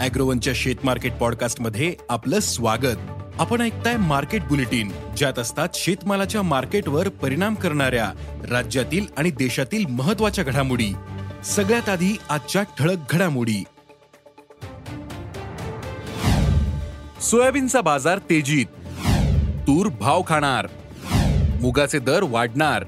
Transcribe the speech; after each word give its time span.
अॅग्रोवनच्या 0.00 0.52
शेत 0.56 0.74
मार्केट 0.84 1.12
पॉडकास्टमध्ये 1.12 1.94
आपलं 2.08 2.40
स्वागत. 2.40 2.96
आपण 3.38 3.60
ऐकताय 3.60 3.96
मार्केट 3.96 4.42
बुलेटिन 4.42 4.92
ज्यात 5.16 5.38
असतात 5.38 5.68
शेतमालाच्या 5.74 6.42
मार्केटवर 6.42 7.08
परिणाम 7.08 7.54
करणाऱ्या 7.54 8.12
राज्यातील 8.50 9.06
आणि 9.16 9.30
देशातील 9.30 9.86
महत्त्वाच्या 9.86 10.44
घडामोडी. 10.44 10.92
सगळ्यात 11.44 11.88
आधी 11.88 12.18
आजच्या 12.28 12.62
ठळक 12.62 12.96
घडामोडी. 13.10 13.64
सोयाबीनचा 17.20 17.80
बाजार 17.80 18.18
तेजीत. 18.18 18.66
तूर 19.66 19.88
भाव 19.88 20.22
खाणार. 20.26 20.66
मुगाचे 21.60 21.98
दर 21.98 22.22
वाढणार. 22.22 22.84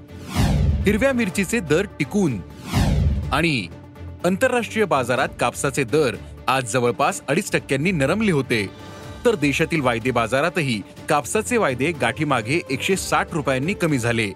हिरव्या 0.86 1.12
मिरचीचे 1.12 1.60
दर 1.60 1.84
टिकून. 1.84 2.40
आणि 3.32 3.66
आंतरराष्ट्रीय 4.24 4.84
बाजारात 4.84 5.28
कापसाचे 5.40 5.84
दर 5.84 6.16
आज 6.48 6.72
जवळपास 6.72 7.22
अडीच 7.28 7.52
टक्क्यांनी 7.52 7.90
नरमले 7.90 8.32
होते. 8.32 8.66
तर 9.24 9.34
देशातील 9.34 9.80
वायदे 9.80 10.10
बाजारातही 10.10 10.82
कापसाचे 11.08 11.56
वायदे 11.56 11.92
गाठीमागे 11.92 12.60
एकशे 12.70 12.96
साठ 12.96 13.32
रुपयांनी 13.32 13.74
कमी 13.74 13.98
झाले. 13.98 14.30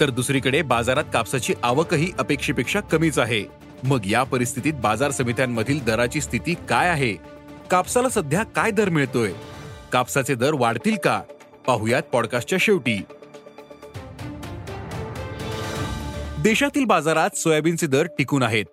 तर 0.00 0.10
दुसरीकडे 0.10 0.62
बाजारात 0.62 1.04
कापसाची 1.12 1.54
आवकही 1.62 2.12
अपेक्षेपेक्षा 2.18 2.80
कमीच 2.80 3.18
आहे. 3.18 3.44
मग 3.84 4.06
या 4.06 4.22
परिस्थितीत 4.22 4.74
बाजार 4.74 5.10
समित्यांमधील 5.10 5.84
दराची 5.84 6.20
स्थिती 6.20 6.54
काय 6.54 6.88
आहे? 6.88 7.12
कापसाला 7.70 8.08
सध्या 8.08 8.42
काय 8.42 8.70
दर 8.70 8.88
मिळतोय? 8.88 9.32
कापसाचे 9.92 10.34
दर 10.34 10.50
वाढतील 10.54 10.96
का? 11.04 11.20
पाहुयात 11.66 12.02
पॉडकास्टच्या 12.02 12.58
शेवटी. 12.60 13.02
देशातील 16.42 16.84
बाजारात 16.84 17.36
सोयाबीनचे 17.36 17.86
दर 17.86 18.06
टिकून 18.06 18.42
आहेत. 18.42 18.64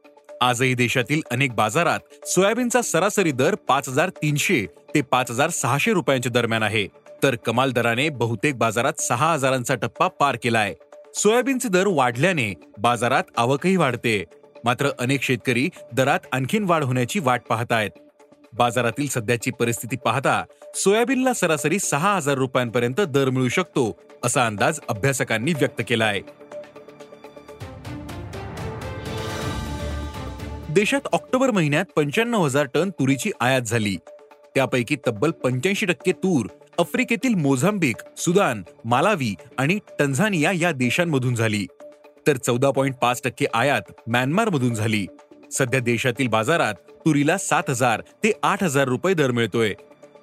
आजही 0.44 0.73
देशातील 0.73 1.22
अनेक 1.31 1.53
बाजारात 1.55 2.27
सोयाबीनचा 2.27 2.81
सरासरी 2.81 3.31
दर 3.31 3.55
पाच 3.67 3.89
हजार 3.89 4.09
तीनशे 4.22 4.66
ते 4.95 5.02
पाच 5.02 5.31
हजार 5.31 5.50
सहाशे 5.50 5.94
रुपयांच्या 5.94 6.31
दरम्यान 6.31 6.63
आहे. 6.63 6.85
तर 7.23 7.35
कमाल 7.35 7.72
दराने 7.72 8.09
बहुतेक 8.09 8.58
बाजारात 8.58 9.02
सहा 9.02 9.31
हजारांचा 9.33 9.75
टप्पा 9.75 10.08
पार 10.19 10.38
केलाय. 10.44 10.73
सोयाबीनचे 11.16 11.69
दर 11.69 11.88
वाढल्याने 11.88 12.53
बाजारात 12.77 13.23
आवकही 13.38 13.75
वाढते. 13.75 14.23
मात्र 14.66 14.89
अनेक 15.00 15.23
शेतकरी 15.23 15.67
दरात 15.94 16.27
आणखीन 16.31 16.63
वाढ 16.63 16.83
होण्याची 16.83 17.19
वाट 17.19 17.41
पाहतायत. 17.50 17.91
बाजारातील 18.53 19.07
सध्याची 19.07 19.52
परिस्थिती 19.52 19.95
पाहता 19.95 20.44
सोयाबीनला 20.75 21.33
सरासरी 21.33 21.80
सहा 21.80 22.16
हजार 22.16 22.38
रुपयांपर्यंत 22.38 23.02
दर 23.07 23.30
मिळू 23.30 23.47
शकतो 23.50 23.91
असा 24.25 24.45
अंदाज 24.45 24.80
अभ्यासकांनी 24.89 25.53
व्यक्त 25.53 25.81
केला 25.88 26.05
आहे 26.05 26.22
देशात 30.73 31.02
ऑक्टोबर 31.11 31.52
महिन्यात 31.52 31.85
पंच्याण्णव 31.95 32.45
हजार 32.45 32.66
टन 32.66 32.89
तुरीची 32.89 33.31
आयात 33.39 33.61
झाली. 33.61 33.95
त्यापैकी 34.55 34.97
तब्बल 35.07 35.31
पंच्याऐंशी 35.31 35.85
टक्के 35.85 36.11
तूर 36.11 36.45
आफ्रिकेतील 36.79 37.33
मोझांबिक 37.33 37.95
सुदान 38.17 38.63
मालावी 38.85 39.35
आणि 39.57 39.79
टंझानिया 40.00 40.51
या 40.56 40.72
देशांमधून 40.72 41.35
झाली. 41.35 41.67
तर 42.28 42.38
चौदा 42.38 42.72
पॉईंट 42.72 42.95
पाच 42.95 43.22
टक्के 43.23 43.45
आयात 43.53 43.81
म्यानमारमधून 44.07 44.73
झाली. 44.73 45.06
सध्या 45.51 45.79
देशातील 45.79 46.28
बाजारात 46.28 46.73
तुरीला 46.73 47.38
सात 47.38 47.63
हजार 47.69 48.01
ते 48.01 48.31
आठ 48.44 48.63
हजार 48.63 48.88
रुपये 48.88 49.13
दर 49.13 49.31
मिळतोय. 49.31 49.73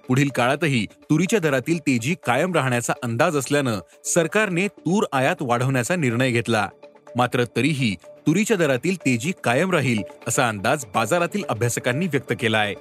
पुढील 0.08 0.28
काळातही 0.28 0.86
तुरीच्या 0.86 1.38
दरातील 1.38 1.78
तेजी 1.78 2.14
कायम 2.26 2.52
राहण्याचा 2.52 2.92
अंदाज 3.02 3.36
असल्यानं 3.36 3.78
सरकारने 4.04 4.68
तूर 4.68 5.04
आयात 5.12 5.36
वाढवण्याचा 5.40 5.96
निर्णय 5.96 6.30
घेतला. 6.30 6.68
मात्र 7.16 7.44
तरीही 7.44 7.94
तुरीच्या 8.26 8.56
दरातील 8.56 8.96
तेजी 8.96 9.32
कायम 9.44 9.70
राहील 9.70 10.02
असा 10.28 10.48
अंदाज 10.48 10.84
बाजारातील 10.94 11.44
अभ्यासकांनी 11.48 12.06
व्यक्त 12.06 12.32
केला 12.40 12.58
आहे 12.58 12.74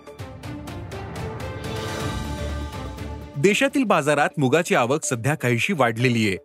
देशातील 3.37 3.83
बाजारात 3.83 4.29
मुगाची 4.37 4.75
आवक 4.75 5.03
सध्या 5.03 5.35
काहीशी 5.35 5.73
वाढलेली 5.73 6.27
आहे. 6.27 6.37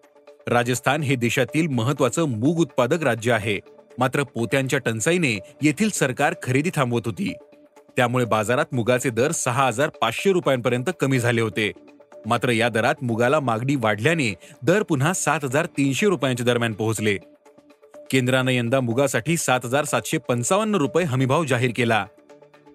राजस्थान 0.47 1.03
हे 1.03 1.15
देशातील 1.15 1.66
महत्वाचं 1.66 2.25
मूग 2.25 2.59
उत्पादक 2.59 3.03
राज्य 3.03 3.32
आहे. 3.32 3.59
मात्र 3.99 4.22
पोत्यांच्या 4.22 4.78
टंचाईने 4.78 5.38
येथील 5.62 5.91
सरकार 5.91 6.34
खरेदी 6.43 6.71
थांबवत 6.75 7.00
होती. 7.06 7.32
त्यामुळे 7.97 8.25
बाजारात 8.25 8.65
मुगाचे 8.72 9.11
दर 9.11 9.32
सहा 9.32 9.66
हजार 9.66 9.88
पाचशे 9.88 10.32
रुपयांपर्यंत 10.32 10.91
कमी 11.00 11.19
झाले 11.19 11.41
होते. 11.41 11.72
मात्र 12.26 12.50
या 12.50 12.69
दरात 12.69 12.94
मुगाला 13.03 13.41
मागणी 13.41 13.75
वाढल्याने 13.75 14.34
दर 14.62 14.82
पुन्हा 14.82 15.12
सात 15.12 15.44
हजार 15.44 15.66
तीनशे 15.66 16.06
रुपयांच्या 16.06 16.47
दरम्यान 16.47 16.72
पोहोचले. 16.72 17.19
केंद्रानं 18.10 18.50
यंदा 18.50 18.81
मुगासाठी 18.81 19.37
सात 19.37 19.60
हजार 19.65 19.84
सातशे 19.84 20.19
पंचावन्न 20.19 20.75
रुपये 20.75 21.04
हमीभाव 21.04 21.44
जाहीर 21.44 21.70
केला. 21.76 22.06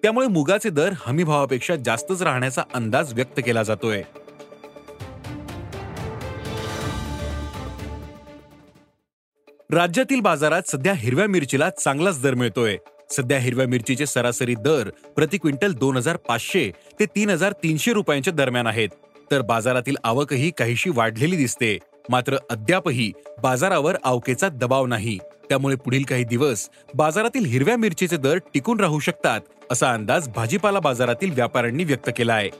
त्यामुळे 0.02 0.26
मुगाचे 0.26 0.70
दर 0.70 0.92
हमीभावापेक्षा 1.06 1.76
जास्तच 1.76 2.22
राहण्याचा 2.22 2.62
अंदाज 2.74 3.14
व्यक्त 3.14 3.40
केला 3.46 3.62
जातोय. 3.62 4.02
राज्यातील 9.70 10.20
बाजारात 10.20 10.62
सध्या 10.66 10.92
हिरव्या 10.92 11.26
मिरचीला 11.26 11.70
चांगलाच 11.70 12.22
दर 12.22 12.34
मिळतोय. 12.34 12.76
सध्या 13.10 13.38
हिरव्या 13.38 13.66
मिरचीचे 13.66 14.06
सरासरी 14.06 14.54
दर 14.54 14.90
प्रति 15.16 15.38
क्विंटल 15.38 15.72
दोन 15.72 15.96
हजार 15.96 16.16
पाचशे 16.16 16.70
ते 17.00 17.06
तीन 17.06 17.30
हजार 17.30 17.52
तीनशे 17.52 17.92
रुपयांच्या 17.92 18.32
दरम्यान 18.32 18.66
आहेत. 18.66 18.88
तर 19.30 19.40
बाजारातील 19.40 19.96
आवकही 20.04 20.50
काहीशी 20.50 20.90
वाढलेली 20.90 21.36
दिसते. 21.36 21.78
मात्र 22.10 22.36
अद्यापही 22.50 23.10
बाजारावर 23.42 23.96
आवकेचा 24.04 24.48
दबाव 24.48 24.86
नाही. 24.86 25.18
त्यामुळे 25.48 25.76
पुढील 25.76 26.02
काही 26.02 26.24
दिवस 26.24 26.68
बाजारातील 26.94 27.44
हिरव्या 27.44 27.76
मिरचीचे 27.76 28.16
दर 28.16 28.38
टिकून 28.54 28.80
राहू 28.80 28.98
शकतात 28.98 29.40
असा 29.70 29.92
अंदाज 29.92 30.28
भाजीपाला 30.28 30.80
बाजारातील 30.80 31.32
व्यापाऱ्यांनी 31.32 31.84
व्यक्त 31.84 32.10
केला 32.16 32.34
आहे 32.34 32.50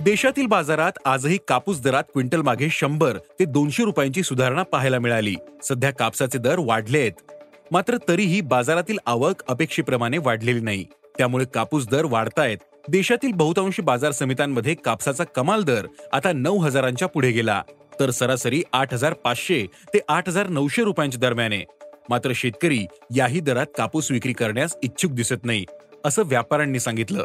देशातील 0.00 0.46
बाजारात 0.46 0.98
आजही 1.04 1.38
कापूस 1.48 1.80
दरात 1.80 2.04
क्विंटल 2.12 2.42
मागे 2.42 2.68
शंभर 2.70 3.18
ते 3.38 3.44
दोनशे 3.44 3.84
रुपयांची 3.84 4.22
सुधारणा 4.22 4.62
पाहायला 4.62 4.98
मिळाली. 4.98 5.34
सध्या 5.62 5.90
कापसाचे 5.90 6.38
दर 6.38 6.58
वाढले 6.58 7.00
आहेत 7.00 7.32
मात्र 7.72 7.96
तरीही 8.08 8.40
बाजारातील 8.40 8.98
आवक 9.06 9.42
अपेक्षेप्रमाणे 9.48 10.18
वाढलेली 10.18 10.60
नाही. 10.60 10.84
त्यामुळे 11.18 11.44
कापूस 11.54 11.88
दर 11.88 12.04
वाढतायत 12.04 12.58
देशातील 12.88 13.32
बहुतांशी 13.32 13.82
बाजार 13.82 14.12
समित्यांमध्ये 14.12 14.74
कापसाचा 14.74 15.24
कमाल 15.24 15.62
दर 15.62 15.86
आता 16.12 16.32
नऊ 16.32 16.58
हजारांच्या 16.58 17.08
पुढे 17.08 17.30
गेला 17.30 17.62
तर 18.00 18.10
सरासरी 18.10 18.62
आठ 18.72 18.92
हजार 18.94 19.12
पाचशे 19.14 19.66
ते 19.94 19.98
आठ 20.08 20.28
हजार 20.28 20.48
नऊशे 20.48 20.84
रुपयांच्या 20.84 21.20
दरम्यान. 21.20 21.52
आहे 21.52 21.64
मात्र 22.10 22.32
शेतकरी 22.34 22.84
याही 23.16 23.40
दरात 23.40 23.66
कापूस 23.76 24.10
विक्री 24.10 24.32
करण्यास 24.32 24.76
इच्छुक 24.82 25.12
दिसत 25.12 25.44
नाही 25.44 25.64
असं 26.04 26.22
व्यापाऱ्यांनी 26.26 26.80
सांगितलं. 26.80 27.24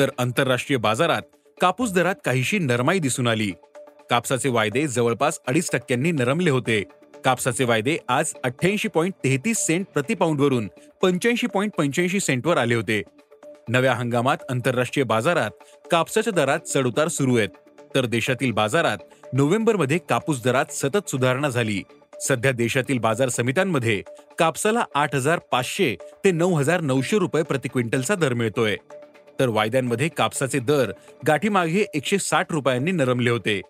तर 0.00 0.10
आंतरराष्ट्रीय 0.18 0.78
बाजारात 0.78 1.22
कापूस 1.60 1.92
दरात 1.92 2.14
काहीशी 2.24 2.58
नरमाई 2.58 2.98
दिसून 2.98 3.28
आली. 3.28 3.50
कापसाचे 4.10 4.48
वायदे 4.48 4.86
जवळपास 4.86 5.40
अडीच 5.48 5.70
टक्क्यांनी 5.72 6.12
नरमले 6.12 6.50
होते. 6.50 6.82
कापसाचे 7.24 7.64
वायदे 7.64 7.96
आज 8.08 8.32
अठ्ठ्याऐंशी 8.44 8.88
पॉईंट 8.88 9.14
तेहतीस 9.24 9.58
सेंट 9.58 9.86
प्रति 9.94 10.14
पाऊंडवरून 10.14 10.68
पंच्याऐंशी 11.02 11.46
पॉईंट 11.46 11.72
पंच्याऐंशी 11.78 12.20
सेंटवर 12.20 12.58
आले 12.58 12.74
होते. 12.74 13.02
नव्या 13.68 13.94
हंगामात 13.94 14.36
आंतरराष्ट्रीय 14.50 15.04
बाजारात 15.04 15.50
कापसाच्या 15.90 16.32
दरात 16.32 16.58
चढउतार 16.58 17.08
सुरू 17.08 17.36
आहेत. 17.36 17.48
तर 17.94 18.06
देशातील 18.06 18.52
बाजारात 18.52 18.98
नोव्हेंबरमध्ये 19.32 19.98
कापूस 19.98 20.42
दरात 20.42 20.72
सतत 20.72 21.08
सुधारणा 21.08 21.48
झाली. 21.48 21.82
सध्या 22.20 22.52
देशातील 22.52 22.98
बाजार 22.98 23.28
समित्यांमध्ये 23.28 24.02
कापसाला 24.38 24.84
आठ 24.94 25.14
हजार 25.14 25.38
पाचशे 25.52 25.96
ते 26.24 26.30
नऊ 26.30 26.54
हजार 26.54 26.80
नऊशे 26.80 27.18
रुपये 27.18 27.42
प्रति 27.42 27.68
क्विंटलचा 27.68 28.14
दर 28.14 28.34
मिळतोय. 28.34 28.76
तर 29.40 29.48
वायद्यांमध्ये 29.48 30.08
कापसाचे 30.08 30.58
दर 30.58 30.92
गाठीमागे 31.26 31.84
एकशे 31.94 32.18
साठ 32.18 32.52
रुपयांनी 32.52 32.90
नरमले 32.90 33.30
होते. 33.30 33.60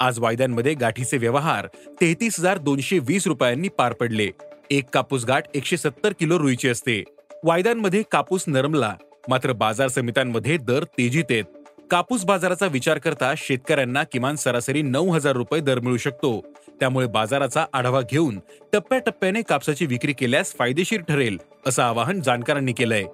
आज 0.00 0.18
वायद्यांमध्ये 0.18 0.74
गाठीचे 0.74 1.16
व्यवहार 1.16 1.66
तेहतीस 2.00 2.36
हजार 2.38 2.58
दोनशे 2.58 2.98
वीस 2.98 3.26
रुपयांनी 3.26 3.68
पार 3.68 3.92
पडले. 3.92 4.30
एक 4.70 4.84
कापूस 4.92 5.24
गाठ 5.24 5.44
एकशे 5.54 5.76
सत्तर 5.76 6.12
किलो 6.20 6.38
रुईची 6.38 6.68
असते. 6.68 7.02
वायद्यांमध्ये 7.44 8.02
कापूस 8.12 8.44
नरमला 8.46 8.94
मात्र 9.28 9.52
बाजार 9.52 9.88
समित्यांमध्ये 9.88 10.56
दर 10.56 10.84
तेजीत 10.84 11.24
आहेत. 11.30 11.44
कापूस 11.90 12.24
बाजाराचा 12.24 12.66
विचार 12.66 12.98
करता 12.98 13.34
शेतकऱ्यांना 13.36 14.02
किमान 14.02 14.36
सरासरी 14.36 14.82
नऊ 14.82 15.10
हजार 15.10 15.32
रुपये 15.32 15.60
दर 15.60 15.80
मिळू 15.80 15.96
शकतो. 15.96 16.40
त्यामुळे 16.80 17.06
बाजाराचा 17.06 17.66
आढावा 17.72 18.00
घेऊन 18.00 18.40
टप्प्याटप्प्याने 18.72 19.42
कापसाची 19.42 19.86
विक्री 19.86 20.12
केल्यास 20.12 20.54
फायदेशीर 20.58 21.00
ठरेल 21.00 21.38
असं 21.66 21.82
आवाहन 21.82 22.20
जाणकारांनी 22.20 22.72
केलंय. 22.72 23.04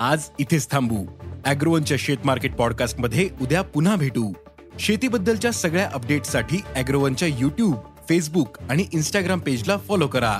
आज 0.00 0.28
इथेच 0.38 0.70
थांबू. 0.70 1.06
अॅग्रोवनच्या 1.44 1.96
शेत 2.00 2.16
मार्केट 2.24 2.54
पॉडकास्टमध्ये 2.54 3.30
उद्या 3.42 3.62
पुन्हा 3.62 3.96
भेटू. 3.96 4.32
शेतीबद्दलच्या 4.80 5.50
सगळ्या 5.50 5.90
अपडेट्ससाठी 5.94 6.62
अॅग्रोवनच्या 6.74 7.28
युट्यूब 7.28 7.74
फेसबुक 8.08 8.58
आणि 8.70 8.86
इन्स्टाग्राम 8.92 9.38
पेजला 9.38 9.76
फॉलो 9.76 10.06
करा. 10.06 10.38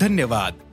धन्यवाद. 0.00 0.69